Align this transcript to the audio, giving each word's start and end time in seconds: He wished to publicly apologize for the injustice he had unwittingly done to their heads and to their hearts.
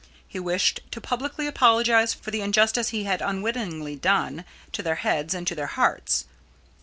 He 0.27 0.39
wished 0.39 0.79
to 0.89 0.99
publicly 0.99 1.45
apologize 1.45 2.11
for 2.11 2.31
the 2.31 2.41
injustice 2.41 2.89
he 2.89 3.03
had 3.03 3.21
unwittingly 3.21 3.97
done 3.97 4.45
to 4.71 4.81
their 4.81 4.95
heads 4.95 5.35
and 5.35 5.45
to 5.45 5.53
their 5.53 5.67
hearts. 5.67 6.25